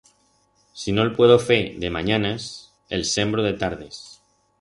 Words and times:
Si 0.83 0.93
no'l 0.99 1.11
puedo 1.19 1.35
fer 1.43 1.57
de 1.83 1.91
manyanas, 1.97 2.47
el 2.99 3.05
sembro 3.11 3.47
de 3.49 3.53
tardes. 3.65 4.01